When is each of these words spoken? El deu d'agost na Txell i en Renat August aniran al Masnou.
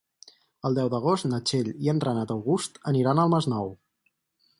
El 0.69 0.77
deu 0.77 0.87
d'agost 0.93 1.27
na 1.31 1.39
Txell 1.49 1.69
i 1.87 1.91
en 1.93 2.01
Renat 2.05 2.33
August 2.37 2.81
aniran 2.93 3.23
al 3.25 3.31
Masnou. 3.35 3.71